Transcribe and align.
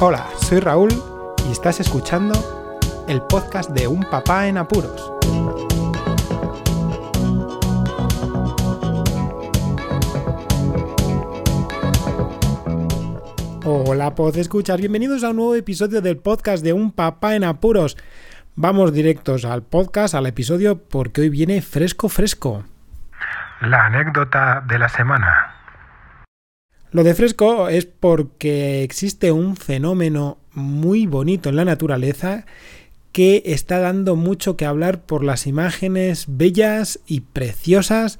Hola, 0.00 0.28
soy 0.36 0.60
Raúl 0.60 0.90
y 1.48 1.50
estás 1.50 1.80
escuchando 1.80 2.32
el 3.08 3.20
podcast 3.20 3.70
de 3.70 3.88
Un 3.88 4.04
Papá 4.04 4.46
en 4.46 4.56
Apuros. 4.56 5.12
Hola, 13.64 14.14
pod 14.14 14.36
escuchar. 14.36 14.78
Bienvenidos 14.78 15.24
a 15.24 15.30
un 15.30 15.36
nuevo 15.36 15.56
episodio 15.56 16.00
del 16.00 16.18
podcast 16.18 16.62
de 16.62 16.72
Un 16.72 16.92
Papá 16.92 17.34
en 17.34 17.42
Apuros. 17.42 17.96
Vamos 18.54 18.92
directos 18.92 19.44
al 19.44 19.64
podcast, 19.64 20.14
al 20.14 20.26
episodio, 20.26 20.80
porque 20.80 21.22
hoy 21.22 21.28
viene 21.28 21.60
fresco, 21.60 22.08
fresco. 22.08 22.62
La 23.62 23.86
anécdota 23.86 24.62
de 24.64 24.78
la 24.78 24.88
semana. 24.88 25.57
Lo 26.90 27.04
de 27.04 27.14
fresco 27.14 27.68
es 27.68 27.84
porque 27.84 28.82
existe 28.82 29.30
un 29.30 29.56
fenómeno 29.56 30.38
muy 30.54 31.06
bonito 31.06 31.50
en 31.50 31.56
la 31.56 31.66
naturaleza 31.66 32.46
que 33.12 33.42
está 33.44 33.78
dando 33.78 34.16
mucho 34.16 34.56
que 34.56 34.64
hablar 34.64 35.02
por 35.02 35.22
las 35.22 35.46
imágenes 35.46 36.24
bellas 36.28 37.00
y 37.06 37.20
preciosas 37.20 38.18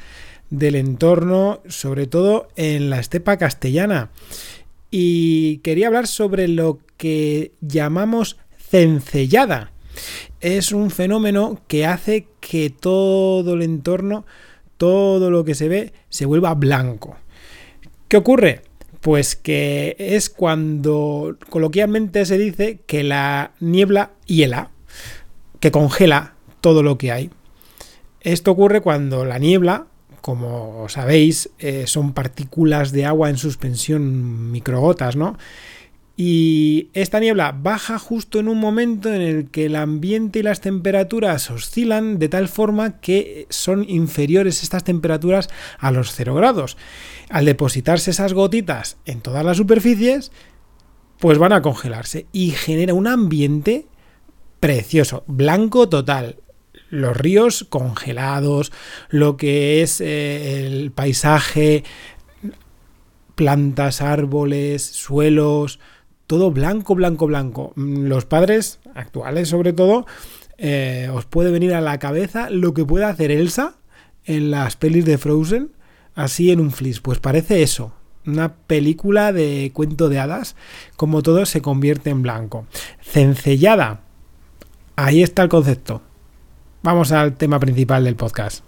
del 0.51 0.74
entorno, 0.74 1.62
sobre 1.66 2.07
todo 2.07 2.48
en 2.57 2.91
la 2.91 3.01
estepa 3.01 3.38
castellana. 3.38 4.10
Y 4.91 5.59
quería 5.59 5.87
hablar 5.87 6.07
sobre 6.07 6.46
lo 6.46 6.79
que 6.98 7.52
llamamos 7.62 8.37
cencellada. 8.59 9.73
Es 10.41 10.73
un 10.73 10.91
fenómeno 10.91 11.62
que 11.69 11.87
hace 11.87 12.27
que 12.41 12.69
todo 12.69 13.55
el 13.55 13.62
entorno, 13.62 14.27
todo 14.77 15.30
lo 15.30 15.45
que 15.45 15.55
se 15.55 15.69
ve, 15.69 15.93
se 16.10 16.27
vuelva 16.27 16.55
blanco. 16.55 17.16
¿Qué 18.09 18.17
ocurre? 18.17 18.62
Pues 19.03 19.37
que 19.37 19.95
es 19.98 20.30
cuando 20.30 21.37
coloquialmente 21.51 22.25
se 22.25 22.39
dice 22.39 22.80
que 22.87 23.02
la 23.05 23.52
niebla 23.60 24.13
hiela, 24.24 24.71
que 25.60 25.71
congela 25.71 26.32
todo 26.63 26.82
lo 26.82 26.97
que 26.97 27.13
hay. 27.13 27.30
Esto 28.23 28.52
ocurre 28.52 28.80
cuando 28.80 29.27
la 29.27 29.38
niebla, 29.38 29.88
como 30.23 30.88
sabéis, 30.88 31.51
eh, 31.59 31.85
son 31.87 32.15
partículas 32.15 32.93
de 32.93 33.05
agua 33.05 33.29
en 33.29 33.37
suspensión, 33.37 34.51
microgotas, 34.52 35.15
¿no? 35.15 35.37
Y 36.21 36.91
esta 36.95 37.21
niebla 37.21 37.57
baja 37.57 37.97
justo 37.97 38.41
en 38.41 38.49
un 38.49 38.59
momento 38.59 39.15
en 39.15 39.21
el 39.21 39.51
que 39.52 39.66
el 39.66 39.77
ambiente 39.77 40.41
y 40.41 40.43
las 40.43 40.60
temperaturas 40.60 41.49
oscilan 41.49 42.19
de 42.19 42.29
tal 42.29 42.49
forma 42.49 42.99
que 43.01 43.47
son 43.51 43.88
inferiores 43.88 44.65
estas 44.65 44.83
temperaturas 44.83 45.49
a 45.79 45.93
los 45.93 46.13
0 46.13 46.35
grados. 46.35 46.77
Al 47.30 47.45
depositarse 47.45 48.10
esas 48.10 48.33
gotitas 48.33 48.97
en 49.05 49.21
todas 49.21 49.45
las 49.45 49.59
superficies, 49.59 50.33
pues 51.21 51.38
van 51.38 51.52
a 51.52 51.63
congelarse 51.63 52.27
y 52.32 52.51
genera 52.51 52.95
un 52.95 53.07
ambiente 53.07 53.87
precioso, 54.59 55.23
blanco 55.29 55.88
total. 55.88 56.41
Los 56.91 57.16
ríos 57.16 57.65
congelados, 57.69 58.73
lo 59.09 59.37
que 59.37 59.82
es 59.82 60.01
eh, 60.01 60.66
el 60.66 60.91
paisaje, 60.91 61.85
plantas, 63.37 64.03
árboles, 64.03 64.82
suelos, 64.82 65.78
todo 66.28 66.53
blanco, 66.53 66.94
blanco, 66.94 67.26
blanco. 67.26 67.72
Mm, 67.75 68.04
los 68.04 68.26
padres, 68.26 68.78
actuales 68.94 69.48
sobre 69.48 69.72
todo, 69.72 70.06
eh, 70.59 71.10
os 71.12 71.25
puede 71.25 71.50
venir 71.50 71.75
a 71.75 71.81
la 71.81 71.98
cabeza 71.98 72.50
lo 72.50 72.75
que 72.75 72.84
puede 72.84 73.06
hacer 73.06 73.32
Elsa 73.32 73.75
en 74.25 74.53
las 74.53 74.76
pelis 74.76 75.04
de 75.06 75.19
Frozen, 75.19 75.72
así 76.15 76.53
en 76.53 76.60
un 76.60 76.70
flis. 76.70 77.00
Pues 77.00 77.19
parece 77.19 77.62
eso, 77.62 77.94
una 78.26 78.54
película 78.54 79.32
de 79.32 79.72
cuento 79.72 80.10
de 80.10 80.20
hadas, 80.20 80.54
como 80.97 81.22
todo 81.22 81.47
se 81.47 81.62
convierte 81.62 82.10
en 82.10 82.22
blanco. 82.22 82.66
Cencellada. 83.00 84.03
Ahí 84.97 85.22
está 85.22 85.42
el 85.42 85.48
concepto. 85.48 86.03
Vamos 86.82 87.10
al 87.10 87.36
tema 87.36 87.58
principal 87.58 88.04
del 88.04 88.16
podcast. 88.16 88.64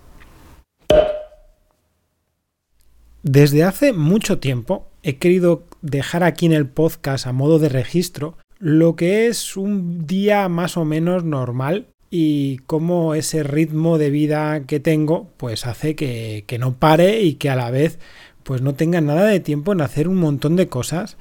Desde 3.23 3.65
hace 3.65 3.93
mucho 3.93 4.39
tiempo 4.39 4.89
he 5.03 5.17
querido 5.17 5.65
dejar 5.83 6.25
aquí 6.25 6.47
en 6.47 6.53
el 6.53 6.67
podcast 6.67 7.27
a 7.27 7.33
modo 7.33 7.59
de 7.59 7.69
registro 7.69 8.37
lo 8.59 8.95
que 8.95 9.27
es 9.27 9.57
un 9.57 10.07
día 10.07 10.49
más 10.49 10.77
o 10.77 10.85
menos 10.85 11.25
normal 11.25 11.87
y 12.11 12.59
cómo 12.67 13.15
ese 13.15 13.43
ritmo 13.43 13.97
de 13.97 14.11
vida 14.11 14.63
que 14.67 14.81
tengo 14.81 15.31
pues 15.37 15.67
hace 15.67 15.95
que, 15.95 16.45
que, 16.47 16.59
no 16.59 16.75
pare 16.75 17.23
y 17.23 17.35
que 17.35 17.49
a 17.49 17.57
la 17.57 17.71
vez 17.71 17.99
pues 18.43 18.61
no 18.63 18.75
tenga 18.75 19.01
nada 19.01 19.25
de 19.25 19.41
tiempo 19.41 19.73
en 19.73 19.81
hacer 19.81 20.09
un 20.09 20.17
montón 20.17 20.57
de 20.57 20.69
cosas 20.69 21.17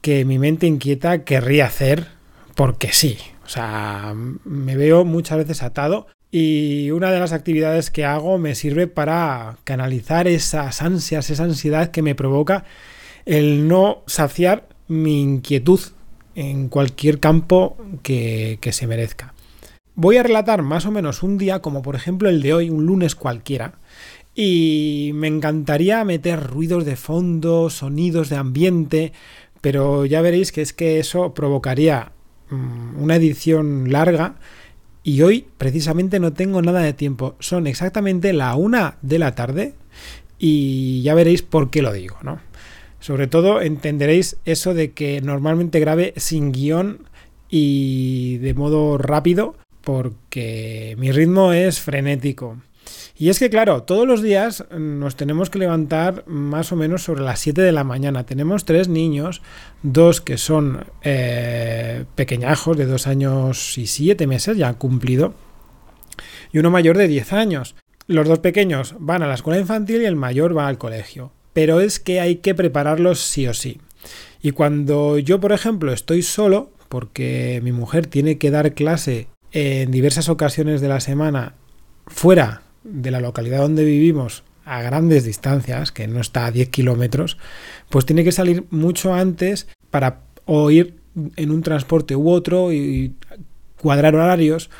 que 0.00 0.24
mi 0.26 0.38
mente 0.38 0.66
inquieta 0.66 1.24
querría 1.24 1.66
hacer 1.66 2.08
porque 2.54 2.92
sí. 2.92 3.16
O 3.44 3.48
sea, 3.48 4.14
me 4.44 4.76
veo 4.76 5.04
muchas 5.04 5.38
veces 5.38 5.62
atado 5.62 6.06
y 6.30 6.90
una 6.90 7.10
de 7.10 7.20
las 7.20 7.32
actividades 7.32 7.90
que 7.90 8.04
hago 8.04 8.38
me 8.38 8.54
sirve 8.54 8.86
para 8.86 9.56
canalizar 9.64 10.26
esas 10.26 10.82
ansias, 10.82 11.30
esa 11.30 11.44
ansiedad 11.44 11.90
que 11.90 12.02
me 12.02 12.14
provoca 12.14 12.64
el 13.26 13.68
no 13.68 14.02
saciar 14.06 14.68
mi 14.88 15.20
inquietud 15.20 15.80
en 16.34 16.68
cualquier 16.68 17.20
campo 17.20 17.76
que, 18.02 18.58
que, 18.60 18.72
se 18.72 18.86
merezca. 18.86 19.34
Voy 19.94 20.16
a 20.16 20.22
relatar 20.22 20.62
más 20.62 20.86
o 20.86 20.90
menos 20.90 21.22
un 21.22 21.38
día 21.38 21.60
como 21.60 21.82
por 21.82 21.94
ejemplo 21.94 22.28
el 22.28 22.42
de 22.42 22.54
hoy, 22.54 22.70
un 22.70 22.84
lunes 22.86 23.14
cualquiera, 23.14 23.78
y 24.34 25.12
me 25.14 25.28
encantaría 25.28 26.04
meter 26.04 26.42
ruidos 26.42 26.84
de 26.84 26.96
fondo, 26.96 27.70
sonidos 27.70 28.28
de 28.28 28.36
ambiente, 28.36 29.12
pero 29.60 30.04
ya 30.04 30.20
veréis 30.20 30.52
que 30.52 30.62
es 30.62 30.72
que 30.72 30.98
eso 30.98 31.34
provocaría 31.34 32.12
mmm, 32.50 33.00
una 33.00 33.16
edición 33.16 33.92
larga 33.92 34.36
y 35.04 35.22
hoy 35.22 35.46
precisamente 35.58 36.18
no 36.18 36.32
tengo 36.32 36.62
nada 36.62 36.80
de 36.80 36.94
tiempo. 36.94 37.36
Son 37.38 37.66
exactamente 37.66 38.32
la 38.32 38.56
una 38.56 38.96
de 39.02 39.18
la 39.18 39.34
tarde 39.34 39.74
y 40.38 41.02
ya 41.02 41.14
veréis 41.14 41.42
por 41.42 41.70
qué 41.70 41.82
lo 41.82 41.92
digo, 41.92 42.16
¿no? 42.22 42.40
Sobre 43.04 43.26
todo 43.26 43.60
entenderéis 43.60 44.38
eso 44.46 44.72
de 44.72 44.92
que 44.92 45.20
normalmente 45.20 45.78
grabe 45.78 46.14
sin 46.16 46.52
guion 46.52 47.00
y 47.50 48.38
de 48.38 48.54
modo 48.54 48.96
rápido 48.96 49.56
porque 49.82 50.96
mi 50.96 51.12
ritmo 51.12 51.52
es 51.52 51.82
frenético. 51.82 52.56
Y 53.18 53.28
es 53.28 53.38
que, 53.38 53.50
claro, 53.50 53.82
todos 53.82 54.08
los 54.08 54.22
días 54.22 54.64
nos 54.74 55.16
tenemos 55.16 55.50
que 55.50 55.58
levantar 55.58 56.24
más 56.26 56.72
o 56.72 56.76
menos 56.76 57.02
sobre 57.02 57.20
las 57.20 57.40
7 57.40 57.60
de 57.60 57.72
la 57.72 57.84
mañana. 57.84 58.24
Tenemos 58.24 58.64
tres 58.64 58.88
niños, 58.88 59.42
dos 59.82 60.22
que 60.22 60.38
son 60.38 60.86
eh, 61.02 62.06
pequeñajos 62.14 62.74
de 62.78 62.86
dos 62.86 63.06
años 63.06 63.76
y 63.76 63.86
siete 63.86 64.26
meses, 64.26 64.56
ya 64.56 64.68
han 64.68 64.76
cumplido, 64.76 65.34
y 66.54 66.58
uno 66.58 66.70
mayor 66.70 66.96
de 66.96 67.08
10 67.08 67.34
años. 67.34 67.74
Los 68.06 68.26
dos 68.26 68.38
pequeños 68.38 68.94
van 68.98 69.22
a 69.22 69.26
la 69.26 69.34
escuela 69.34 69.60
infantil 69.60 70.00
y 70.00 70.06
el 70.06 70.16
mayor 70.16 70.56
va 70.56 70.68
al 70.68 70.78
colegio 70.78 71.33
pero 71.54 71.80
es 71.80 71.98
que 71.98 72.20
hay 72.20 72.36
que 72.36 72.54
prepararlos 72.54 73.20
sí 73.20 73.46
o 73.46 73.54
sí. 73.54 73.80
Y 74.42 74.50
cuando 74.50 75.18
yo, 75.18 75.40
por 75.40 75.52
ejemplo, 75.52 75.92
estoy 75.92 76.22
solo, 76.22 76.70
porque 76.90 77.60
mi 77.64 77.72
mujer 77.72 78.06
tiene 78.06 78.36
que 78.36 78.50
dar 78.50 78.74
clase 78.74 79.28
en 79.52 79.90
diversas 79.90 80.28
ocasiones 80.28 80.82
de 80.82 80.88
la 80.88 81.00
semana 81.00 81.54
fuera 82.06 82.62
de 82.82 83.10
la 83.10 83.20
localidad 83.20 83.60
donde 83.60 83.84
vivimos, 83.84 84.42
a 84.66 84.82
grandes 84.82 85.24
distancias, 85.24 85.92
que 85.92 86.08
no 86.08 86.20
está 86.20 86.46
a 86.46 86.50
10 86.50 86.68
kilómetros, 86.70 87.38
pues 87.88 88.06
tiene 88.06 88.24
que 88.24 88.32
salir 88.32 88.64
mucho 88.70 89.14
antes 89.14 89.68
para 89.90 90.20
o 90.46 90.70
ir 90.70 90.96
en 91.36 91.50
un 91.50 91.62
transporte 91.62 92.16
u 92.16 92.28
otro 92.30 92.72
y 92.72 93.14
cuadrar 93.80 94.14
horarios. 94.14 94.70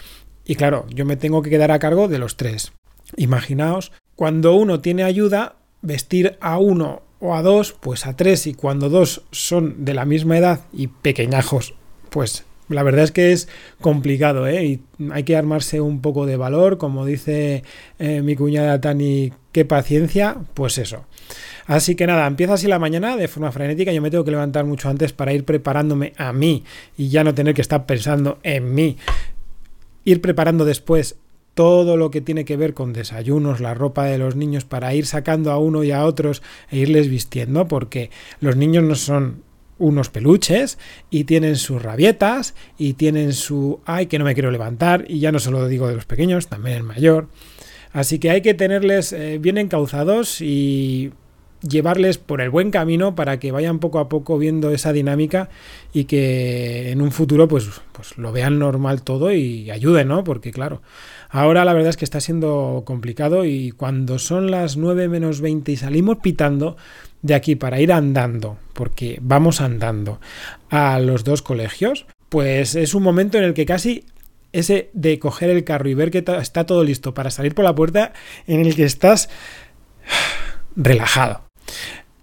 Y 0.45 0.56
claro, 0.56 0.87
yo 0.91 1.05
me 1.05 1.17
tengo 1.17 1.43
que 1.43 1.51
quedar 1.51 1.71
a 1.71 1.79
cargo 1.79 2.09
de 2.09 2.19
los 2.19 2.37
tres. 2.37 2.73
Imaginaos, 3.17 3.93
cuando 4.15 4.55
uno 4.55 4.81
tiene 4.81 5.05
ayuda, 5.05 5.56
vestir 5.84 6.37
a 6.41 6.59
uno 6.59 7.03
o 7.21 7.34
a 7.34 7.43
dos, 7.43 7.72
pues 7.72 8.06
a 8.06 8.17
tres, 8.17 8.47
y 8.47 8.55
cuando 8.55 8.89
dos 8.89 9.22
son 9.31 9.85
de 9.85 9.94
la 9.94 10.05
misma 10.05 10.37
edad 10.37 10.61
y 10.73 10.88
pequeñajos, 10.88 11.75
pues 12.11 12.44
la 12.69 12.82
verdad 12.82 13.05
es 13.05 13.12
que 13.12 13.32
es 13.32 13.49
complicado, 13.81 14.47
¿eh? 14.47 14.64
Y 14.64 14.82
hay 15.12 15.23
que 15.25 15.37
armarse 15.37 15.81
un 15.81 16.00
poco 16.00 16.26
de 16.26 16.37
valor, 16.37 16.79
como 16.79 17.05
dice 17.05 17.62
eh, 17.99 18.23
mi 18.23 18.37
cuñada 18.37 18.81
Tani, 18.81 19.32
qué 19.53 19.64
paciencia, 19.64 20.37
pues 20.55 20.79
eso. 20.79 21.05
Así 21.67 21.94
que 21.94 22.06
nada, 22.06 22.26
empieza 22.26 22.55
así 22.55 22.67
la 22.67 22.79
mañana 22.79 23.17
de 23.17 23.29
forma 23.29 23.53
frenética, 23.53 23.93
yo 23.93 24.03
me 24.03 24.11
tengo 24.11 24.25
que 24.25 24.31
levantar 24.31 24.64
mucho 24.64 24.88
antes 24.88 25.12
para 25.12 25.32
ir 25.32 25.44
preparándome 25.44 26.12
a 26.17 26.32
mí 26.32 26.64
y 26.97 27.09
ya 27.09 27.25
no 27.25 27.35
tener 27.35 27.55
que 27.55 27.62
estar 27.62 27.87
pensando 27.87 28.38
en 28.43 28.75
mí. 28.75 28.97
Ir 30.05 30.20
preparando 30.20 30.64
después 30.64 31.17
todo 31.55 31.97
lo 31.97 32.11
que 32.11 32.21
tiene 32.21 32.45
que 32.45 32.56
ver 32.56 32.75
con 32.75 32.93
desayunos, 32.93 33.61
la 33.61 33.75
ropa 33.75 34.05
de 34.05 34.19
los 34.19 34.37
niños, 34.37 34.65
para 34.65 34.95
ir 34.95 35.06
sacando 35.06 35.53
a 35.53 35.59
uno 35.59 35.85
y 35.85 35.93
a 35.93 36.05
otros 36.05 36.43
e 36.71 36.79
irles 36.79 37.09
vistiendo, 37.09 37.67
porque 37.67 38.11
los 38.41 38.56
niños 38.56 38.85
no 38.85 38.95
son 38.95 39.43
unos 39.79 40.09
peluches 40.09 40.79
y 41.11 41.25
tienen 41.25 41.56
sus 41.56 41.83
rabietas 41.83 42.55
y 42.79 42.95
tienen 42.95 43.33
su 43.33 43.81
ay 43.85 44.06
que 44.06 44.19
no 44.19 44.25
me 44.25 44.35
quiero 44.35 44.51
levantar 44.51 45.05
y 45.09 45.19
ya 45.19 45.33
no 45.33 45.41
solo 45.41 45.67
digo 45.67 45.89
de 45.89 45.97
los 45.97 46.06
pequeños, 46.06 46.49
también 46.49 46.77
el 46.77 46.83
mayor. 46.83 47.29
Así 47.93 48.19
que 48.19 48.31
hay 48.31 48.41
que 48.41 48.55
tenerles 48.55 49.12
eh, 49.12 49.39
bien 49.39 49.57
encauzados 49.57 50.41
y 50.41 51.12
llevarles 51.69 52.19
por 52.19 52.40
el 52.40 52.50
buen 52.50 52.70
camino 52.70 53.14
para 53.14 53.38
que 53.38 53.52
vayan 53.52 53.78
poco 53.78 53.99
a 53.99 54.08
poco 54.08 54.38
viendo 54.38 54.70
esa 54.70 54.93
dinámica 54.93 55.49
y 55.93 56.05
que 56.05 56.90
en 56.90 57.00
un 57.00 57.11
futuro 57.11 57.49
pues, 57.49 57.69
pues 57.93 58.16
lo 58.19 58.32
vean 58.32 58.58
normal 58.58 59.02
todo 59.02 59.32
y 59.32 59.70
ayuden, 59.70 60.08
¿no? 60.08 60.25
Porque 60.25 60.52
claro, 60.52 60.82
ahora 61.31 61.64
la 61.64 61.72
verdad 61.72 61.90
es 61.90 61.96
que 61.96 62.05
está 62.05 62.20
siendo 62.20 62.82
complicado 62.84 63.44
y 63.44 63.70
cuando 63.70 64.19
son 64.19 64.50
las 64.50 64.76
9 64.76 65.08
menos 65.08 65.40
20 65.40 65.72
y 65.72 65.76
salimos 65.76 66.19
pitando 66.19 66.76
de 67.22 67.34
aquí 67.34 67.56
para 67.56 67.81
ir 67.81 67.93
andando, 67.93 68.58
porque 68.75 69.19
vamos 69.22 69.61
andando 69.61 70.20
a 70.69 70.99
los 70.99 71.25
dos 71.25 71.40
colegios, 71.40 72.06
pues 72.28 72.75
es 72.75 72.94
un 72.94 73.02
momento 73.02 73.38
en 73.38 73.44
el 73.44 73.55
que 73.55 73.64
casi 73.64 74.05
ese 74.52 74.90
de 74.93 75.19
coger 75.19 75.50
el 75.50 75.64
carro 75.64 75.88
y 75.88 75.94
ver 75.94 76.11
que 76.11 76.25
está 76.40 76.64
todo 76.64 76.84
listo 76.84 77.12
para 77.14 77.31
salir 77.31 77.55
por 77.55 77.64
la 77.64 77.75
puerta 77.75 78.12
en 78.46 78.61
el 78.61 78.76
que 78.76 78.84
estás 78.84 79.28
relajado. 80.76 81.44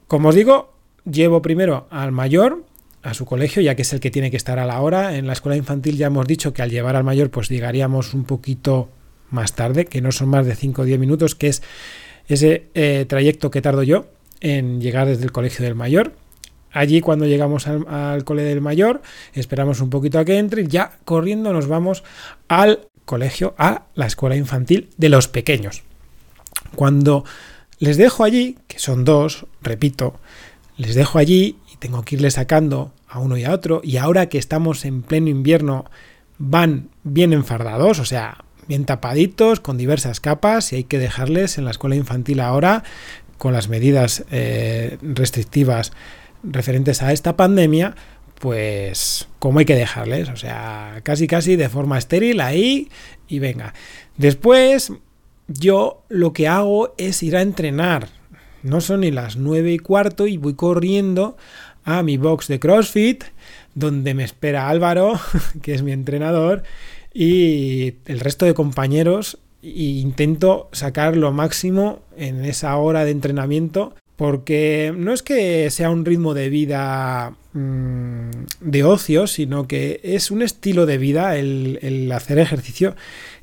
Como 0.08 0.30
os 0.30 0.36
digo, 0.36 0.74
llevo 1.10 1.42
primero 1.42 1.88
al 1.90 2.12
mayor 2.12 2.66
a 3.04 3.14
su 3.14 3.26
colegio, 3.26 3.62
ya 3.62 3.76
que 3.76 3.82
es 3.82 3.94
el 3.94 4.00
que 4.00 4.12
tiene 4.12 4.32
que 4.32 4.38
estar 4.38 4.60
a 4.60 4.66
la 4.66 4.82
hora. 4.82 5.18
En 5.18 5.28
la 5.28 5.34
escuela 5.34 5.56
infantil 5.56 5.98
ya 5.98 6.08
hemos 6.08 6.28
dicho 6.28 6.54
que 6.54 6.62
al 6.62 6.70
llevar 6.70 6.96
al 6.96 7.04
mayor 7.04 7.30
pues 7.30 7.50
llegaríamos 7.50 8.14
un 8.14 8.26
poquito 8.26 8.90
más 9.30 9.54
tarde, 9.54 9.86
que 9.86 10.02
no 10.02 10.12
son 10.12 10.30
más 10.30 10.46
de 10.46 10.56
5 10.56 10.82
o 10.82 10.86
10 10.86 11.00
minutos, 11.00 11.36
que 11.36 11.48
es 11.48 11.64
ese 12.28 12.68
eh, 12.74 13.06
trayecto 13.08 13.50
que 13.50 13.62
tardo 13.62 13.84
yo 13.84 14.08
en 14.40 14.82
llegar 14.82 15.08
desde 15.08 15.24
el 15.24 15.32
colegio 15.32 15.66
del 15.66 15.76
mayor. 15.76 16.14
Allí 16.72 17.02
cuando 17.02 17.26
llegamos 17.26 17.68
al, 17.68 17.86
al 17.88 18.24
colegio 18.24 18.50
del 18.50 18.62
mayor, 18.62 19.02
esperamos 19.34 19.82
un 19.82 19.90
poquito 19.90 20.20
a 20.20 20.26
que 20.26 20.38
entre 20.38 20.68
ya 20.68 21.00
corriendo 21.04 21.52
nos 21.54 21.68
vamos 21.68 22.04
al 22.48 22.88
colegio, 23.06 23.56
a 23.58 23.88
la 23.96 24.06
escuela 24.06 24.36
infantil 24.36 24.90
de 24.98 25.10
los 25.10 25.28
pequeños. 25.28 25.84
Cuando 26.76 27.26
les 27.82 27.98
dejo 27.98 28.24
allí, 28.24 28.60
que 28.68 28.78
son 28.78 29.04
dos, 29.06 29.48
repito, 29.64 30.14
les 30.78 30.94
dejo 30.94 31.18
allí 31.18 31.58
y 31.74 31.78
tengo 31.78 32.04
que 32.04 32.16
irles 32.16 32.36
sacando 32.36 32.94
a 33.08 33.18
uno 33.18 33.38
y 33.38 33.44
a 33.44 33.52
otro. 33.52 33.82
Y 33.84 33.98
ahora 33.98 34.30
que 34.30 34.38
estamos 34.38 34.86
en 34.86 35.02
pleno 35.02 35.30
invierno, 35.30 35.86
van 36.38 36.90
bien 37.04 37.34
enfardados, 37.34 37.98
o 37.98 38.06
sea, 38.06 38.46
bien 38.68 38.86
tapaditos, 38.86 39.62
con 39.62 39.80
diversas 39.80 40.20
capas, 40.20 40.72
y 40.72 40.76
hay 40.76 40.84
que 40.84 41.00
dejarles 41.00 41.58
en 41.58 41.66
la 41.66 41.72
escuela 41.72 41.96
infantil 41.96 42.42
ahora, 42.42 42.84
con 43.40 43.52
las 43.52 43.68
medidas 43.68 44.26
eh, 44.30 45.00
restrictivas 45.02 45.92
referentes 46.44 47.02
a 47.02 47.12
esta 47.12 47.36
pandemia, 47.36 47.96
pues 48.38 49.28
como 49.40 49.58
hay 49.58 49.66
que 49.66 49.76
dejarles, 49.76 50.30
o 50.30 50.36
sea, 50.36 51.00
casi 51.02 51.26
casi 51.26 51.56
de 51.56 51.68
forma 51.68 51.98
estéril 51.98 52.42
ahí 52.42 52.90
y 53.28 53.40
venga. 53.40 53.74
Después 54.18 54.94
yo 55.54 56.04
lo 56.10 56.34
que 56.34 56.48
hago 56.48 56.94
es 56.98 57.24
ir 57.24 57.36
a 57.36 57.42
entrenar. 57.42 58.10
No 58.64 58.82
son 58.82 59.02
ni 59.02 59.12
las 59.12 59.38
nueve 59.38 59.72
y 59.74 59.80
cuarto 59.80 60.28
y 60.28 60.38
voy 60.38 60.54
corriendo 60.54 61.38
a 61.84 62.04
mi 62.04 62.18
box 62.18 62.48
de 62.48 62.60
CrossFit, 62.60 63.24
donde 63.74 64.14
me 64.14 64.24
espera 64.24 64.70
Álvaro, 64.70 65.20
que 65.62 65.74
es 65.74 65.82
mi 65.82 65.92
entrenador, 65.92 66.64
y 67.14 67.96
el 68.06 68.20
resto 68.20 68.46
de 68.46 68.54
compañeros. 68.54 69.40
E 69.64 70.02
intento 70.02 70.70
sacar 70.72 71.16
lo 71.16 71.32
máximo 71.32 72.00
en 72.18 72.46
esa 72.46 72.76
hora 72.78 73.06
de 73.06 73.12
entrenamiento 73.12 73.94
porque 74.22 74.94
no 74.96 75.14
es 75.14 75.24
que 75.24 75.68
sea 75.72 75.90
un 75.90 76.06
ritmo 76.06 76.36
de 76.36 76.50
vida 76.50 77.34
mmm, 77.54 78.30
de 78.60 78.84
ocio, 78.84 79.26
sino 79.26 79.68
que 79.68 80.00
es 80.04 80.30
un 80.30 80.44
estilo 80.44 80.86
de 80.86 81.00
vida 81.00 81.38
el, 81.38 82.12
hacer 82.14 82.38
ejercicio 82.38 82.96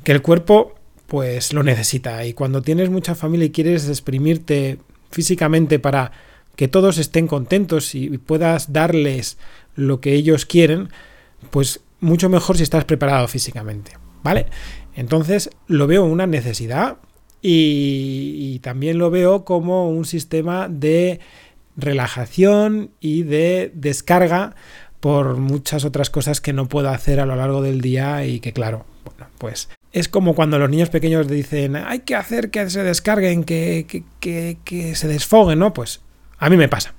que 0.04 0.12
el 0.12 0.22
cuerpo 0.22 0.74
pues 1.08 1.54
lo 1.54 1.62
necesita. 1.62 2.24
Y 2.26 2.34
cuando 2.34 2.60
tienes 2.60 2.90
mucha 2.90 3.14
familia 3.14 3.46
y 3.46 3.50
quieres 3.50 3.88
exprimirte 3.88 4.78
físicamente 5.10 5.78
para 5.78 6.12
que 6.54 6.68
todos 6.68 6.98
estén 6.98 7.26
contentos 7.26 7.94
y 7.94 8.18
puedas 8.18 8.72
darles 8.74 9.38
lo 9.74 10.00
que 10.00 10.12
ellos 10.12 10.44
quieren, 10.44 10.90
pues 11.50 11.80
mucho 12.00 12.28
mejor 12.28 12.58
si 12.58 12.62
estás 12.62 12.84
preparado 12.84 13.26
físicamente. 13.26 13.92
¿Vale? 14.22 14.46
Entonces 14.94 15.50
lo 15.66 15.86
veo 15.86 16.04
una 16.04 16.26
necesidad 16.26 16.98
y, 17.40 18.34
y 18.36 18.58
también 18.58 18.98
lo 18.98 19.10
veo 19.10 19.44
como 19.46 19.88
un 19.88 20.04
sistema 20.04 20.68
de 20.68 21.20
relajación 21.76 22.90
y 23.00 23.22
de 23.22 23.72
descarga 23.74 24.56
por 25.00 25.36
muchas 25.36 25.84
otras 25.86 26.10
cosas 26.10 26.42
que 26.42 26.52
no 26.52 26.68
puedo 26.68 26.90
hacer 26.90 27.20
a 27.20 27.26
lo 27.26 27.36
largo 27.36 27.62
del 27.62 27.80
día 27.80 28.26
y 28.26 28.40
que 28.40 28.52
claro, 28.52 28.84
bueno, 29.04 29.30
pues 29.38 29.68
es 29.92 30.08
como 30.08 30.34
cuando 30.34 30.58
los 30.58 30.70
niños 30.70 30.90
pequeños 30.90 31.28
dicen 31.28 31.76
hay 31.76 32.00
que 32.00 32.14
hacer 32.14 32.50
que 32.50 32.68
se 32.70 32.82
descarguen, 32.82 33.44
que, 33.44 33.86
que, 33.88 34.04
que, 34.20 34.58
que 34.64 34.94
se 34.94 35.08
desfoguen, 35.08 35.58
¿no? 35.58 35.72
Pues 35.72 36.00
a 36.38 36.48
mí 36.50 36.56
me 36.56 36.68
pasa. 36.68 36.94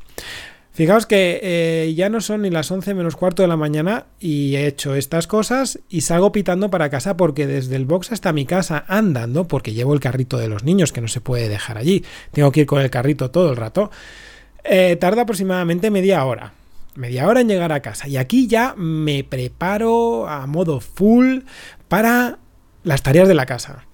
Fijaos 0.80 1.06
que 1.06 1.42
eh, 1.44 1.94
ya 1.94 2.08
no 2.08 2.22
son 2.22 2.44
ni 2.44 2.50
las 2.50 2.72
11 2.72 2.94
menos 2.94 3.18
cuarto 3.18 3.42
de 3.42 3.50
la 3.50 3.58
mañana 3.58 4.06
y 4.18 4.56
he 4.56 4.66
hecho 4.66 4.96
estas 4.96 5.28
cosas 5.28 5.80
y 5.90 6.02
salgo 6.02 6.32
pitando 6.32 6.70
para 6.70 6.90
casa 6.90 7.18
porque 7.18 7.48
desde 7.48 7.76
el 7.76 7.84
box 7.84 8.14
hasta 8.14 8.32
mi 8.32 8.46
casa 8.46 8.86
andando, 8.88 9.46
porque 9.46 9.74
llevo 9.74 9.94
el 9.94 10.00
carrito 10.00 10.38
de 10.38 10.48
los 10.48 10.64
niños 10.64 10.94
que 10.94 11.02
no 11.02 11.10
se 11.10 11.20
puede 11.20 11.50
dejar 11.50 11.78
allí, 11.78 12.06
tengo 12.32 12.54
que 12.54 12.62
ir 12.62 12.66
con 12.66 12.82
el 12.82 12.90
carrito 12.90 13.30
todo 13.30 13.50
el 13.50 13.58
rato, 13.58 13.92
eh, 14.64 14.96
tarda 14.96 15.24
aproximadamente 15.24 15.92
media 15.92 16.24
hora. 16.24 16.54
Media 16.96 17.28
hora 17.28 17.42
en 17.42 17.50
llegar 17.50 17.74
a 17.74 17.82
casa 17.82 18.08
y 18.08 18.16
aquí 18.16 18.48
ya 18.48 18.74
me 18.78 19.26
preparo 19.26 20.30
a 20.30 20.48
modo 20.48 20.80
full 20.80 21.40
para 21.90 22.40
las 22.84 23.04
tareas 23.04 23.28
de 23.28 23.36
la 23.36 23.46
casa. 23.46 23.86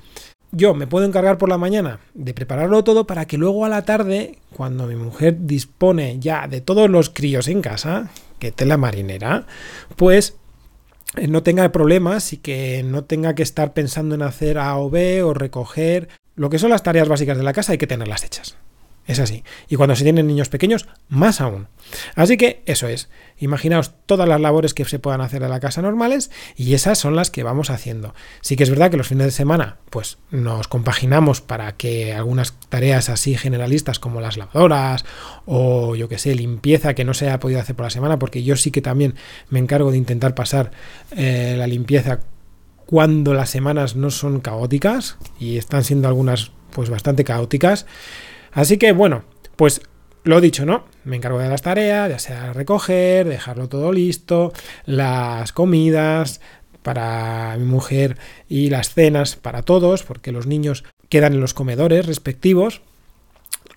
Yo 0.51 0.73
me 0.73 0.87
puedo 0.87 1.05
encargar 1.05 1.37
por 1.37 1.49
la 1.49 1.57
mañana 1.57 1.99
de 2.13 2.33
prepararlo 2.33 2.83
todo 2.83 3.05
para 3.05 3.25
que 3.25 3.37
luego 3.37 3.65
a 3.65 3.69
la 3.69 3.83
tarde, 3.83 4.37
cuando 4.53 4.87
mi 4.87 4.95
mujer 4.95 5.35
dispone 5.41 6.17
ya 6.19 6.47
de 6.47 6.61
todos 6.61 6.89
los 6.89 7.09
críos 7.09 7.47
en 7.47 7.61
casa, 7.61 8.09
que 8.39 8.51
tela 8.51 8.77
marinera, 8.77 9.47
pues 9.97 10.37
eh, 11.17 11.27
no 11.27 11.43
tenga 11.43 11.69
problemas 11.71 12.31
y 12.33 12.37
que 12.37 12.83
no 12.83 13.03
tenga 13.03 13.35
que 13.35 13.43
estar 13.43 13.73
pensando 13.73 14.15
en 14.15 14.21
hacer 14.21 14.57
A 14.57 14.77
o 14.77 14.89
B 14.89 15.23
o 15.23 15.33
recoger. 15.33 16.07
Lo 16.35 16.49
que 16.49 16.59
son 16.59 16.69
las 16.69 16.83
tareas 16.83 17.09
básicas 17.09 17.38
de 17.38 17.43
la 17.43 17.53
casa 17.53 17.73
hay 17.73 17.77
que 17.77 17.88
tenerlas 17.88 18.23
hechas. 18.23 18.57
Es 19.07 19.19
así. 19.19 19.43
Y 19.69 19.75
cuando 19.75 19.95
se 19.95 20.03
tienen 20.03 20.25
niños 20.25 20.49
pequeños, 20.49 20.87
más 21.09 21.39
aún. 21.39 21.67
Así 22.15 22.37
que 22.37 22.63
eso 22.65 22.87
es. 22.87 23.09
Imaginaos 23.37 23.93
todas 24.07 24.27
las 24.27 24.41
labores 24.41 24.73
que 24.73 24.83
se 24.85 24.97
puedan 24.97 25.21
hacer 25.21 25.43
de 25.43 25.49
la 25.49 25.59
casa 25.59 25.83
normales 25.83 26.31
y 26.55 26.73
esas 26.73 26.97
son 26.97 27.15
las 27.15 27.29
que 27.29 27.43
vamos 27.43 27.69
haciendo. 27.69 28.15
Sí 28.41 28.55
que 28.55 28.63
es 28.63 28.71
verdad 28.71 28.89
que 28.89 28.97
los 28.97 29.07
fines 29.07 29.25
de 29.25 29.31
semana, 29.31 29.77
pues 29.91 30.17
nos 30.31 30.67
compaginamos 30.67 31.41
para 31.41 31.73
que 31.73 32.13
algunas 32.13 32.53
tareas 32.69 33.09
así 33.09 33.37
generalistas 33.37 33.99
como 33.99 34.21
las 34.21 34.37
lavadoras 34.37 35.05
o 35.45 35.95
yo 35.95 36.09
que 36.09 36.17
sé, 36.17 36.33
limpieza 36.33 36.95
que 36.95 37.05
no 37.05 37.13
se 37.13 37.27
haya 37.27 37.39
podido 37.39 37.59
hacer 37.59 37.75
por 37.75 37.85
la 37.85 37.91
semana, 37.91 38.17
porque 38.17 38.43
yo 38.43 38.55
sí 38.55 38.71
que 38.71 38.81
también 38.81 39.15
me 39.50 39.59
encargo 39.59 39.91
de 39.91 39.97
intentar 39.97 40.33
pasar 40.33 40.71
eh, 41.12 41.53
la 41.57 41.67
limpieza 41.67 42.21
cuando 42.88 43.33
las 43.35 43.50
semanas 43.51 43.95
no 43.95 44.09
son 44.09 44.39
caóticas 44.39 45.17
y 45.39 45.57
están 45.57 45.83
siendo 45.83 46.07
algunas 46.07 46.51
pues 46.71 46.89
bastante 46.89 47.24
caóticas. 47.24 47.85
Así 48.55 48.77
que 48.77 48.93
bueno, 48.93 49.25
pues 49.57 49.81
lo 50.24 50.39
dicho, 50.39 50.65
¿no? 50.65 50.85
Me 51.03 51.17
encargo 51.17 51.39
de 51.39 51.50
las 51.50 51.62
tareas, 51.62 52.09
ya 52.09 52.19
sea 52.19 52.53
recoger, 52.53 53.27
dejarlo 53.27 53.67
todo 53.67 53.91
listo, 53.91 54.53
las 54.85 55.51
comidas 55.51 56.39
para 56.81 57.57
mi 57.57 57.65
mujer 57.65 58.17
y 58.47 58.69
las 58.69 58.93
cenas 58.93 59.35
para 59.35 59.62
todos, 59.62 60.03
porque 60.03 60.31
los 60.31 60.47
niños 60.47 60.85
quedan 61.09 61.33
en 61.33 61.41
los 61.41 61.53
comedores 61.53 62.05
respectivos. 62.05 62.81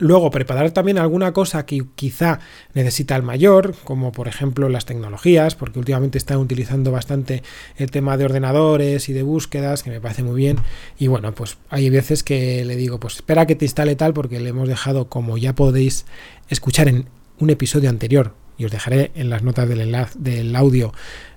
Luego, 0.00 0.30
preparar 0.30 0.70
también 0.70 0.98
alguna 0.98 1.32
cosa 1.32 1.66
que 1.66 1.84
quizá 1.96 2.38
necesita 2.72 3.16
el 3.16 3.24
mayor, 3.24 3.74
como 3.82 4.12
por 4.12 4.28
ejemplo 4.28 4.68
las 4.68 4.86
tecnologías, 4.86 5.56
porque 5.56 5.80
últimamente 5.80 6.18
están 6.18 6.38
utilizando 6.38 6.92
bastante 6.92 7.42
el 7.76 7.90
tema 7.90 8.16
de 8.16 8.24
ordenadores 8.24 9.08
y 9.08 9.12
de 9.12 9.24
búsquedas, 9.24 9.82
que 9.82 9.90
me 9.90 10.00
parece 10.00 10.22
muy 10.22 10.36
bien. 10.36 10.58
Y 11.00 11.08
bueno, 11.08 11.34
pues 11.34 11.58
hay 11.68 11.90
veces 11.90 12.22
que 12.22 12.64
le 12.64 12.76
digo, 12.76 13.00
pues 13.00 13.16
espera 13.16 13.46
que 13.46 13.56
te 13.56 13.64
instale 13.64 13.96
tal, 13.96 14.14
porque 14.14 14.38
le 14.38 14.50
hemos 14.50 14.68
dejado, 14.68 15.08
como 15.08 15.36
ya 15.36 15.56
podéis 15.56 16.06
escuchar 16.48 16.86
en 16.86 17.06
un 17.40 17.50
episodio 17.50 17.90
anterior, 17.90 18.34
y 18.56 18.66
os 18.66 18.70
dejaré 18.70 19.10
en 19.16 19.30
las 19.30 19.42
notas 19.42 19.68
del 19.68 19.80
enlace 19.80 20.18
del 20.18 20.54
audio 20.54 20.92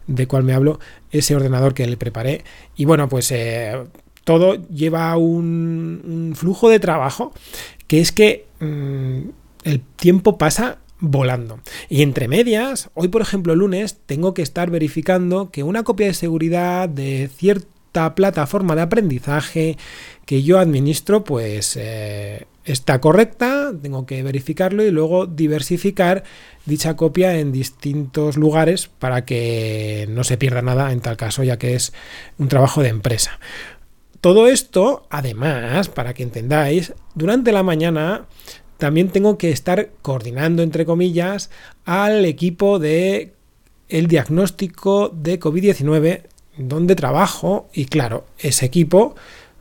de 0.08 0.28
cual 0.28 0.44
me 0.44 0.54
hablo, 0.54 0.80
ese 1.12 1.36
ordenador 1.36 1.74
que 1.74 1.88
le 1.88 1.98
preparé. 1.98 2.44
Y 2.76 2.86
bueno, 2.86 3.10
pues 3.10 3.32
eh, 3.32 3.76
todo 4.24 4.56
lleva 4.68 5.16
un, 5.18 6.02
un, 6.04 6.36
flujo 6.36 6.70
de 6.70 6.80
trabajo 6.80 7.34
que 7.88 8.02
es 8.02 8.12
que 8.12 8.46
mmm, 8.62 9.30
el 9.64 9.82
tiempo 9.98 10.38
pasa 10.38 10.80
volando. 11.02 11.60
Y 11.90 12.04
entre 12.04 12.28
medias, 12.28 12.90
hoy 12.94 13.10
por 13.10 13.22
ejemplo 13.22 13.56
lunes, 13.56 13.98
tengo 14.06 14.34
que 14.34 14.44
estar 14.44 14.70
verificando 14.70 15.52
que 15.52 15.64
una 15.64 15.84
copia 15.84 16.08
de 16.08 16.14
seguridad 16.14 16.88
de 16.88 17.30
cierta 17.36 18.16
plataforma 18.16 18.76
de 18.76 18.82
aprendizaje 18.84 19.78
que 20.26 20.44
yo 20.44 20.60
administro, 20.60 21.24
pues 21.24 21.76
eh, 21.76 22.46
está 22.64 23.02
correcta, 23.02 23.74
tengo 23.82 24.06
que 24.06 24.24
verificarlo 24.24 24.84
y 24.84 24.92
luego 24.92 25.26
diversificar 25.26 26.24
dicha 26.66 26.96
copia 26.96 27.40
en 27.40 27.52
distintos 27.52 28.38
lugares 28.38 28.88
para 28.88 29.26
que 29.26 30.08
no 30.10 30.24
se 30.24 30.38
pierda 30.38 30.62
nada 30.62 30.92
en 30.92 31.02
tal 31.02 31.18
caso, 31.18 31.44
ya 31.44 31.58
que 31.58 31.74
es 31.74 31.94
un 32.38 32.48
trabajo 32.48 32.82
de 32.82 32.90
empresa. 32.90 33.40
Todo 34.22 34.48
esto, 34.48 35.08
además, 35.10 35.90
para 35.90 36.14
que 36.14 36.22
entendáis, 36.22 36.94
durante 37.16 37.52
la 37.52 37.64
mañana 37.64 38.28
también 38.78 39.10
tengo 39.10 39.38
que 39.38 39.52
estar 39.52 39.90
coordinando, 40.02 40.64
entre 40.64 40.86
comillas, 40.86 41.50
al 41.86 42.26
equipo 42.26 42.80
de 42.80 43.34
el 43.90 44.08
diagnóstico 44.08 45.10
de 45.10 45.40
COVID-19 45.40 46.22
donde 46.58 46.96
trabajo 46.96 47.70
y 47.74 47.86
claro, 47.86 48.26
ese 48.38 48.66
equipo 48.66 49.16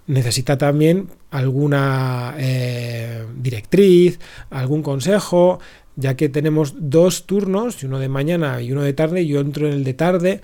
necesita 0.06 0.58
también 0.58 1.08
alguna 1.30 2.34
eh, 2.38 3.24
directriz, 3.36 4.18
algún 4.50 4.82
consejo, 4.82 5.60
ya 5.96 6.16
que 6.16 6.28
tenemos 6.28 6.74
dos 6.78 7.26
turnos, 7.26 7.82
uno 7.84 7.98
de 7.98 8.08
mañana 8.08 8.60
y 8.62 8.72
uno 8.72 8.82
de 8.82 8.92
tarde, 8.92 9.26
yo 9.26 9.40
entro 9.40 9.66
en 9.66 9.74
el 9.74 9.84
de 9.84 9.94
tarde 9.94 10.40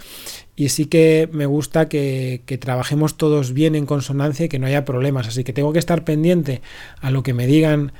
y 0.54 0.68
sí 0.68 0.86
que 0.86 1.28
me 1.32 1.46
gusta 1.46 1.88
que, 1.88 2.42
trabajemos 2.60 3.16
todos 3.16 3.52
bien 3.52 3.74
en 3.74 3.86
consonancia 3.86 4.46
y 4.46 4.48
que 4.48 4.58
no 4.58 4.66
haya 4.66 4.84
problemas, 4.84 5.28
así 5.28 5.44
que 5.44 5.52
tengo 5.52 5.72
que 5.72 5.78
estar 5.78 6.04
pendiente 6.04 6.62
a 7.00 7.10
lo 7.10 7.22
que 7.22 7.34
me 7.34 7.46
digan 7.46 7.92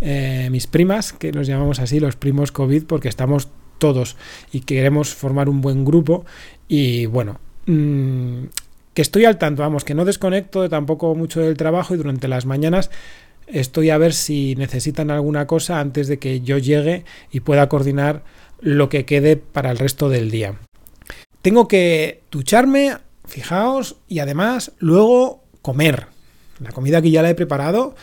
eh, 0.00 0.48
mis 0.50 0.66
primas, 0.66 1.12
que 1.12 1.32
los 1.32 1.46
llamamos 1.46 1.78
así, 1.78 2.00
los 2.00 2.16
primos 2.16 2.52
COVID, 2.52 2.84
porque 2.84 3.08
estamos 3.08 3.48
todos 3.78 4.16
y 4.52 4.60
queremos 4.60 5.14
formar 5.14 5.48
un 5.48 5.60
buen 5.60 5.84
grupo. 5.84 6.24
Y 6.68 7.06
bueno, 7.06 7.40
mmm, 7.66 8.44
que 8.94 9.02
estoy 9.02 9.24
al 9.24 9.38
tanto, 9.38 9.62
vamos, 9.62 9.84
que 9.84 9.94
no 9.94 10.04
desconecto 10.04 10.68
tampoco 10.68 11.14
mucho 11.14 11.40
del 11.40 11.56
trabajo 11.56 11.94
y 11.94 11.98
durante 11.98 12.28
las 12.28 12.46
mañanas 12.46 12.90
estoy 13.46 13.90
a 13.90 13.98
ver 13.98 14.14
si 14.14 14.54
necesitan 14.56 15.10
alguna 15.10 15.46
cosa 15.46 15.80
antes 15.80 16.08
de 16.08 16.18
que 16.18 16.40
yo 16.40 16.58
llegue 16.58 17.04
y 17.30 17.40
pueda 17.40 17.68
coordinar 17.68 18.22
lo 18.60 18.88
que 18.88 19.04
quede 19.04 19.36
para 19.36 19.70
el 19.70 19.78
resto 19.78 20.08
del 20.08 20.30
día. 20.30 20.54
Tengo 21.42 21.68
que 21.68 22.22
ducharme, 22.30 22.96
fijaos, 23.26 23.96
y 24.08 24.20
además 24.20 24.72
luego 24.78 25.42
comer. 25.60 26.06
La 26.60 26.72
comida 26.72 27.02
que 27.02 27.10
ya 27.10 27.22
la 27.22 27.30
he 27.30 27.34
preparado 27.34 27.94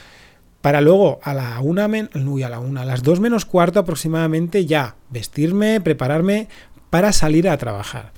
para 0.61 0.81
luego 0.81 1.19
a 1.23 1.33
la 1.33 1.59
una, 1.61 1.89
uy, 2.13 2.43
a 2.43 2.49
la 2.49 2.59
una, 2.59 2.81
a 2.81 2.85
las 2.85 3.01
dos 3.01 3.19
menos 3.19 3.45
cuarto 3.45 3.79
aproximadamente 3.79 4.65
ya 4.65 4.95
vestirme, 5.09 5.81
prepararme 5.81 6.49
para 6.91 7.13
salir 7.13 7.49
a 7.49 7.57
trabajar. 7.57 8.11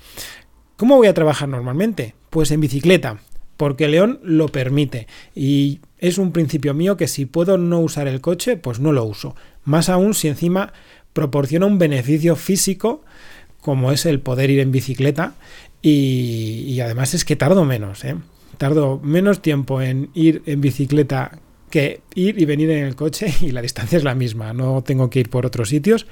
¿Cómo 0.76 0.98
voy 0.98 1.08
a 1.08 1.14
trabajar 1.14 1.48
normalmente? 1.48 2.16
Pues 2.34 2.50
en 2.50 2.62
bicicleta, 2.62 3.20
porque 3.58 3.88
León 3.88 4.20
lo 4.24 4.48
permite. 4.48 5.06
Y 5.36 5.82
es 6.00 6.18
un 6.18 6.32
principio 6.32 6.74
mío 6.74 6.98
que 6.98 7.08
si 7.08 7.28
puedo 7.28 7.60
no 7.60 7.80
usar 7.80 8.08
el 8.08 8.22
coche, 8.22 8.58
pues 8.58 8.80
no 8.80 8.92
lo 8.92 9.04
uso. 9.04 9.36
Más 9.66 9.88
aún 9.88 10.16
si 10.16 10.30
encima 10.30 10.74
proporciona 11.14 11.68
un 11.68 11.78
beneficio 11.78 12.36
físico, 12.36 13.04
como 13.62 13.92
es 13.92 14.08
el 14.08 14.20
poder 14.20 14.50
ir 14.50 14.62
en 14.62 14.72
bicicleta. 14.72 15.36
Y, 15.84 16.80
además 16.80 17.14
es 17.14 17.24
que 17.24 17.36
tardo 17.36 17.66
menos, 17.66 18.04
¿eh? 18.04 18.16
Tardo 18.58 19.00
menos 19.04 19.44
tiempo 19.44 19.80
en 19.84 20.10
ir 20.16 20.42
en 20.48 20.60
bicicleta 20.60 21.38
que 21.70 22.02
ir 22.16 22.42
y 22.42 22.46
venir 22.46 22.72
en 22.72 22.84
el 22.84 22.96
coche 22.96 23.32
y 23.42 23.52
la 23.52 23.62
distancia 23.62 23.96
es 23.96 24.04
la 24.04 24.16
misma, 24.16 24.54
no 24.54 24.82
tengo 24.82 25.12
que 25.12 25.20
ir 25.20 25.30
por 25.30 25.46
otros 25.46 25.70
sitios, 25.70 26.08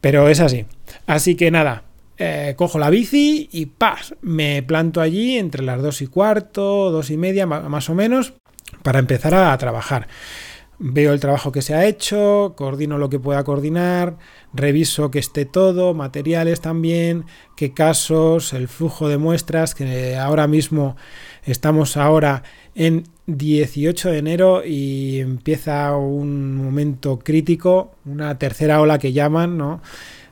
pero 0.00 0.28
es 0.28 0.38
así. 0.38 0.64
Así 1.06 1.34
que 1.34 1.50
nada, 1.50 1.83
eh, 2.18 2.54
cojo 2.56 2.78
la 2.78 2.90
bici 2.90 3.48
y 3.52 3.66
¡paz! 3.66 4.14
Me 4.20 4.62
planto 4.62 5.00
allí 5.00 5.38
entre 5.38 5.64
las 5.64 5.82
dos 5.82 6.02
y 6.02 6.06
cuarto, 6.06 6.90
dos 6.90 7.10
y 7.10 7.16
media 7.16 7.46
más 7.46 7.90
o 7.90 7.94
menos, 7.94 8.34
para 8.82 8.98
empezar 8.98 9.34
a 9.34 9.56
trabajar. 9.58 10.08
Veo 10.78 11.12
el 11.12 11.20
trabajo 11.20 11.52
que 11.52 11.62
se 11.62 11.74
ha 11.74 11.86
hecho, 11.86 12.54
coordino 12.56 12.98
lo 12.98 13.08
que 13.08 13.20
pueda 13.20 13.44
coordinar, 13.44 14.16
reviso 14.52 15.10
que 15.10 15.20
esté 15.20 15.44
todo, 15.44 15.94
materiales 15.94 16.60
también, 16.60 17.26
qué 17.56 17.72
casos, 17.72 18.52
el 18.52 18.66
flujo 18.66 19.08
de 19.08 19.16
muestras, 19.16 19.74
que 19.74 20.16
ahora 20.16 20.48
mismo 20.48 20.96
estamos 21.44 21.96
ahora 21.96 22.42
en 22.74 23.04
18 23.26 24.10
de 24.10 24.18
enero 24.18 24.62
y 24.64 25.20
empieza 25.20 25.96
un 25.96 26.56
momento 26.56 27.20
crítico, 27.20 27.94
una 28.04 28.36
tercera 28.38 28.80
ola 28.80 28.98
que 28.98 29.12
llaman, 29.12 29.56
¿no? 29.56 29.80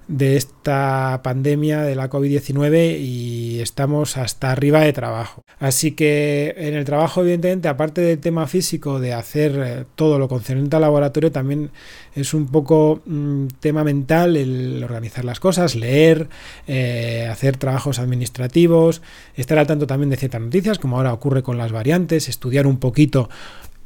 De 0.09 0.37
esta 0.37 1.21
pandemia 1.23 1.83
de 1.83 1.95
la 1.95 2.11
COVID-19 2.11 2.99
y 3.01 3.61
estamos 3.61 4.17
hasta 4.17 4.51
arriba 4.51 4.81
de 4.81 4.93
trabajo. 4.93 5.43
Así 5.59 5.93
que 5.93 6.55
en 6.57 6.75
el 6.75 6.85
trabajo, 6.85 7.23
evidentemente, 7.23 7.69
aparte 7.69 8.01
del 8.01 8.19
tema 8.19 8.47
físico 8.47 9.01
de 9.01 9.15
hacer 9.15 9.63
eh, 9.65 9.85
todo 9.95 10.19
lo 10.19 10.29
concerniente 10.29 10.77
al 10.77 10.83
laboratorio, 10.83 11.31
también 11.31 11.71
es 12.15 12.35
un 12.35 12.47
poco 12.47 13.01
mm, 13.07 13.47
tema 13.61 13.85
mental 13.85 14.37
el 14.37 14.83
organizar 14.83 15.25
las 15.25 15.41
cosas, 15.41 15.77
leer, 15.77 16.29
eh, 16.67 17.29
hacer 17.31 17.57
trabajos 17.57 17.99
administrativos, 17.99 19.03
estar 19.35 19.59
al 19.59 19.67
tanto 19.67 19.87
también 19.87 20.11
de 20.11 20.17
ciertas 20.17 20.41
noticias, 20.41 20.79
como 20.79 20.97
ahora 20.97 21.13
ocurre 21.13 21.43
con 21.43 21.59
las 21.59 21.73
variantes, 21.73 22.29
estudiar 22.29 22.67
un 22.67 22.79
poquito 22.79 23.29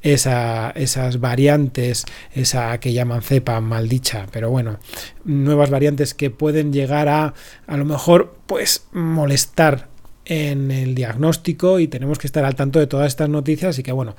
esas 0.02 1.20
variantes, 1.20 2.04
esa 2.32 2.78
que 2.78 2.92
llaman 2.92 3.22
cepa 3.22 3.60
maldicha, 3.60 4.26
pero 4.30 4.50
bueno, 4.50 4.78
nuevas 5.24 5.70
variantes 5.70 6.14
que 6.14 6.30
pueden 6.30 6.72
llegar 6.72 7.08
a 7.08 7.34
a 7.66 7.76
lo 7.76 7.84
mejor 7.84 8.36
pues 8.46 8.86
molestar 8.92 9.88
en 10.26 10.70
el 10.70 10.94
diagnóstico 10.94 11.78
y 11.78 11.88
tenemos 11.88 12.18
que 12.18 12.26
estar 12.26 12.44
al 12.44 12.56
tanto 12.56 12.78
de 12.78 12.86
todas 12.86 13.06
estas 13.06 13.28
noticias 13.28 13.78
y 13.78 13.82
que 13.82 13.92
bueno, 13.92 14.16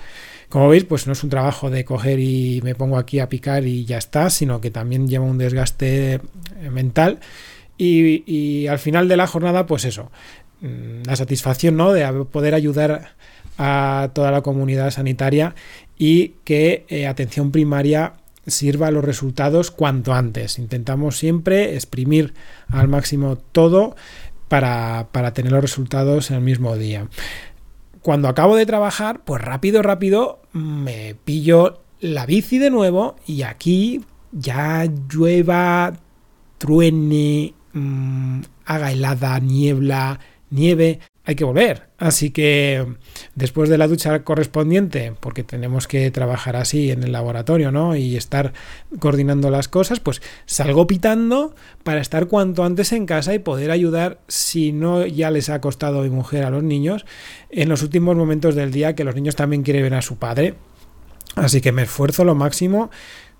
como 0.49 0.69
veis 0.69 0.85
pues 0.85 1.05
no 1.05 1.13
es 1.13 1.23
un 1.23 1.29
trabajo 1.29 1.69
de 1.69 1.85
coger 1.85 2.19
y 2.19 2.61
me 2.63 2.75
pongo 2.75 2.97
aquí 2.97 3.19
a 3.19 3.29
picar 3.29 3.65
y 3.65 3.85
ya 3.85 3.97
está, 3.97 4.29
sino 4.29 4.61
que 4.61 4.71
también 4.71 5.07
lleva 5.07 5.25
un 5.25 5.37
desgaste 5.37 6.21
mental 6.71 7.19
y, 7.77 8.23
y 8.25 8.67
al 8.67 8.79
final 8.79 9.07
de 9.07 9.17
la 9.17 9.27
jornada 9.27 9.65
pues 9.65 9.85
eso, 9.85 10.09
la 10.61 11.15
satisfacción 11.15 11.77
¿no? 11.77 11.93
de 11.93 12.05
poder 12.25 12.53
ayudar 12.53 13.15
a 13.57 14.09
toda 14.13 14.31
la 14.31 14.41
comunidad 14.41 14.91
sanitaria 14.91 15.55
y 15.97 16.35
que 16.43 16.85
eh, 16.89 17.07
atención 17.07 17.51
primaria 17.51 18.13
sirva 18.45 18.91
los 18.91 19.03
resultados 19.03 19.71
cuanto 19.71 20.13
antes. 20.13 20.57
Intentamos 20.57 21.17
siempre 21.17 21.75
exprimir 21.75 22.33
al 22.69 22.87
máximo 22.87 23.37
todo 23.37 23.95
para, 24.47 25.09
para 25.11 25.33
tener 25.33 25.51
los 25.51 25.61
resultados 25.61 26.31
en 26.31 26.37
el 26.37 26.43
mismo 26.43 26.77
día. 26.77 27.07
Cuando 28.01 28.29
acabo 28.29 28.55
de 28.55 28.65
trabajar, 28.65 29.21
pues 29.25 29.41
rápido, 29.41 29.81
rápido 29.81 30.39
me 30.53 31.15
pillo 31.25 31.81
la 31.99 32.25
bici 32.25 32.57
de 32.57 32.69
nuevo 32.69 33.17
y 33.25 33.41
aquí 33.41 34.05
ya 34.31 34.87
llueva, 35.09 35.93
truene, 36.57 37.53
mmm, 37.73 38.41
haga 38.65 38.91
helada, 38.91 39.39
niebla, 39.39 40.19
nieve, 40.49 40.99
hay 41.27 41.35
que 41.35 41.43
volver. 41.43 41.89
Así 41.97 42.31
que 42.31 42.85
después 43.35 43.69
de 43.69 43.77
la 43.77 43.87
ducha 43.87 44.23
correspondiente, 44.23 45.13
porque 45.19 45.43
tenemos 45.43 45.87
que 45.87 46.09
trabajar 46.09 46.55
así 46.55 46.89
en 46.89 47.03
el 47.03 47.11
laboratorio, 47.11 47.71
¿no? 47.71 47.97
Y 47.97 48.15
estar 48.15 48.53
coordinando 48.99 49.49
las 49.49 49.67
cosas, 49.67 49.99
pues 49.99 50.21
salgo 50.45 50.87
pitando 50.87 51.53
para 51.83 51.99
estar 51.99 52.27
cuanto 52.27 52.63
antes 52.63 52.93
en 52.93 53.05
casa 53.05 53.33
y 53.33 53.39
poder 53.39 53.71
ayudar, 53.71 54.19
si 54.29 54.71
no 54.71 55.05
ya 55.05 55.29
les 55.29 55.49
ha 55.49 55.59
costado 55.59 56.03
mi 56.03 56.09
mujer 56.09 56.45
a 56.45 56.49
los 56.49 56.63
niños, 56.63 57.05
en 57.49 57.67
los 57.67 57.83
últimos 57.83 58.15
momentos 58.15 58.55
del 58.55 58.71
día 58.71 58.95
que 58.95 59.03
los 59.03 59.15
niños 59.15 59.35
también 59.35 59.63
quieren 59.63 59.83
ver 59.83 59.95
a 59.95 60.01
su 60.01 60.17
padre. 60.17 60.55
Así 61.35 61.61
que 61.61 61.71
me 61.71 61.83
esfuerzo 61.83 62.23
lo 62.23 62.35
máximo 62.35 62.89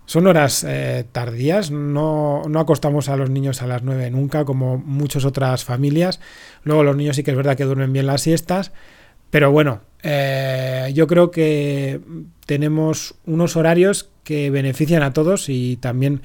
son 0.08 0.26
horas 0.26 0.66
eh, 0.68 1.06
tardías, 1.12 1.70
no, 1.70 2.44
no, 2.48 2.60
acostamos 2.62 3.10
a 3.10 3.18
los 3.18 3.30
niños 3.30 3.62
a 3.62 3.68
las 3.68 3.84
9 3.84 4.10
nunca, 4.10 4.46
como 4.46 4.78
muchas 4.78 5.26
otras 5.26 5.66
familias. 5.66 6.22
Luego 6.64 6.84
los 6.84 6.96
niños 6.96 7.18
sí 7.18 7.24
que 7.24 7.32
es 7.32 7.38
verdad 7.38 7.58
que 7.58 7.66
duermen 7.66 7.92
bien 7.92 8.08
las 8.08 8.22
siestas, 8.22 8.72
pero 9.30 9.52
bueno, 9.52 9.82
eh, 10.04 10.92
yo 10.94 11.08
creo 11.08 11.30
que 11.30 12.00
tenemos 12.46 13.16
unos 13.26 13.58
horarios 13.58 14.10
que 14.24 14.50
benefician 14.50 15.04
a 15.04 15.12
todos 15.12 15.50
y 15.50 15.76
también 15.76 16.22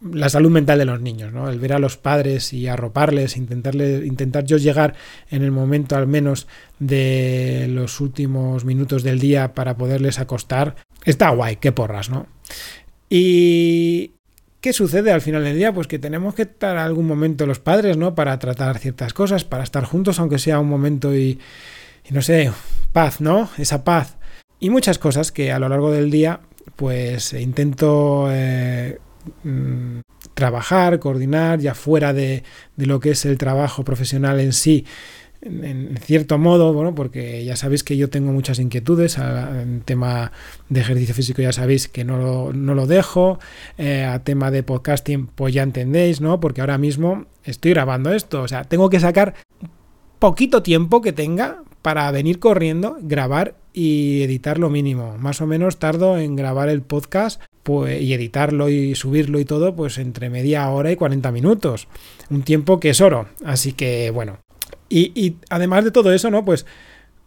la 0.00 0.28
salud 0.28 0.50
mental 0.50 0.78
de 0.78 0.84
los 0.84 1.00
niños, 1.00 1.32
¿no? 1.32 1.50
El 1.50 1.58
ver 1.58 1.72
a 1.72 1.80
los 1.80 1.96
padres 1.96 2.52
y 2.52 2.68
arroparles, 2.68 3.36
intentarle, 3.36 4.06
intentar 4.06 4.44
yo 4.44 4.58
llegar 4.58 4.94
en 5.28 5.42
el 5.42 5.50
momento 5.50 5.96
al 5.96 6.06
menos 6.06 6.46
de 6.78 7.66
los 7.68 8.00
últimos 8.00 8.64
minutos 8.64 9.02
del 9.02 9.18
día 9.18 9.54
para 9.54 9.76
poderles 9.76 10.20
acostar, 10.20 10.76
está 11.04 11.30
guay, 11.30 11.56
qué 11.56 11.72
porras, 11.72 12.10
¿no? 12.10 12.26
Y 13.08 14.12
¿qué 14.60 14.72
sucede 14.72 15.12
al 15.12 15.20
final 15.20 15.44
del 15.44 15.56
día? 15.56 15.72
Pues 15.72 15.86
que 15.86 15.98
tenemos 15.98 16.34
que 16.34 16.42
estar 16.42 16.76
algún 16.76 17.06
momento 17.06 17.46
los 17.46 17.58
padres, 17.58 17.96
¿no? 17.96 18.14
Para 18.14 18.38
tratar 18.38 18.78
ciertas 18.78 19.12
cosas, 19.12 19.44
para 19.44 19.64
estar 19.64 19.84
juntos, 19.84 20.18
aunque 20.18 20.38
sea 20.38 20.60
un 20.60 20.68
momento 20.68 21.14
y, 21.16 21.38
no 22.10 22.22
sé, 22.22 22.50
paz, 22.92 23.20
¿no? 23.20 23.48
Esa 23.58 23.84
paz. 23.84 24.16
Y 24.60 24.70
muchas 24.70 24.98
cosas 24.98 25.32
que 25.32 25.52
a 25.52 25.58
lo 25.58 25.68
largo 25.68 25.90
del 25.90 26.10
día, 26.10 26.40
pues 26.76 27.32
intento 27.32 28.28
eh, 28.30 28.98
mm, 29.44 30.00
trabajar, 30.34 30.98
coordinar, 30.98 31.60
ya 31.60 31.74
fuera 31.74 32.12
de, 32.12 32.42
de 32.76 32.86
lo 32.86 33.00
que 33.00 33.10
es 33.10 33.24
el 33.24 33.38
trabajo 33.38 33.84
profesional 33.84 34.40
en 34.40 34.52
sí, 34.52 34.84
en, 35.40 35.96
cierto 36.02 36.38
modo, 36.38 36.72
bueno, 36.72 36.94
porque 36.94 37.44
ya 37.44 37.56
sabéis 37.56 37.84
que 37.84 37.96
yo 37.96 38.10
tengo 38.10 38.32
muchas 38.32 38.58
inquietudes 38.58 39.18
en 39.18 39.82
tema 39.82 40.32
de 40.68 40.80
ejercicio 40.80 41.14
físico, 41.14 41.42
ya 41.42 41.52
sabéis 41.52 41.88
que 41.88 42.04
no 42.04 42.18
lo, 42.18 42.52
no 42.52 42.74
lo 42.74 42.86
dejo, 42.86 43.38
eh, 43.76 44.04
a 44.04 44.18
tema 44.24 44.50
de 44.50 44.62
podcasting, 44.62 45.26
pues 45.26 45.54
ya 45.54 45.62
entendéis, 45.62 46.20
¿no? 46.20 46.40
Porque 46.40 46.60
ahora 46.60 46.78
mismo 46.78 47.26
estoy 47.44 47.72
grabando 47.72 48.12
esto, 48.12 48.42
o 48.42 48.48
sea, 48.48 48.64
tengo 48.64 48.90
que 48.90 49.00
sacar 49.00 49.34
poquito 50.18 50.62
tiempo 50.62 51.00
que 51.00 51.12
tenga 51.12 51.62
para 51.82 52.10
venir 52.10 52.38
corriendo, 52.38 52.98
grabar 53.00 53.54
y 53.72 54.22
editar 54.22 54.58
lo 54.58 54.70
mínimo. 54.70 55.16
Más 55.18 55.40
o 55.40 55.46
menos 55.46 55.78
tardo 55.78 56.18
en 56.18 56.34
grabar 56.34 56.68
el 56.68 56.82
podcast 56.82 57.40
pues, 57.62 58.02
y 58.02 58.12
editarlo 58.12 58.68
y 58.68 58.94
subirlo 58.94 59.38
y 59.38 59.44
todo, 59.44 59.74
pues 59.76 59.98
entre 59.98 60.30
media 60.30 60.68
hora 60.70 60.90
y 60.90 60.96
40 60.96 61.30
minutos. 61.30 61.86
Un 62.30 62.42
tiempo 62.42 62.80
que 62.80 62.90
es 62.90 63.00
oro. 63.00 63.28
Así 63.44 63.72
que 63.72 64.10
bueno. 64.10 64.38
Y, 64.88 65.12
y 65.14 65.36
además 65.50 65.84
de 65.84 65.90
todo 65.90 66.12
eso, 66.12 66.30
¿no? 66.30 66.44
Pues 66.44 66.66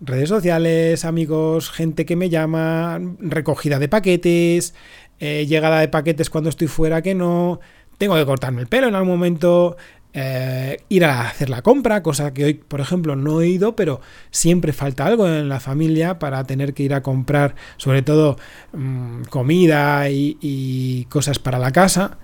redes 0.01 0.30
sociales, 0.30 1.06
amigos, 1.06 1.70
gente 1.70 2.06
que 2.06 2.15
me 2.15 2.30
llama, 2.30 3.00
recogida 3.20 3.80
de 3.80 3.88
paquetes, 3.88 4.74
eh, 5.20 5.46
llegada 5.48 5.80
de 5.80 5.88
paquetes 5.88 6.30
cuando 6.30 6.50
estoy 6.50 6.68
fuera 6.68 7.01
que 7.01 7.13
no, 7.13 7.60
tengo 8.00 8.15
que 8.15 8.25
cortarme 8.25 8.62
el 8.62 8.68
pelo 8.68 8.88
en 8.88 8.96
algún 8.96 9.10
momento, 9.10 9.77
eh, 10.13 10.80
ir 10.89 11.06
a 11.06 11.30
hacer 11.30 11.50
la 11.50 11.62
compra, 11.62 12.01
cosa 12.01 12.34
que 12.34 12.46
hoy, 12.46 12.53
por 12.56 12.82
ejemplo, 12.82 13.15
no 13.15 13.41
he 13.41 13.48
ido, 13.48 13.75
pero 13.75 14.01
siempre 14.32 14.74
falta 14.74 15.06
algo 15.06 15.27
en 15.27 15.48
la 15.48 15.60
familia 15.60 16.18
para 16.18 16.44
tener 16.46 16.74
que 16.74 16.84
ir 16.84 16.96
a 16.96 17.03
comprar, 17.03 17.56
sobre 17.77 18.01
todo 18.01 18.38
mmm, 18.74 19.22
comida 19.30 20.10
y 20.10 21.06
cosas 21.10 21.38
para 21.38 21.60
la 21.60 21.72
casa. 21.72 22.18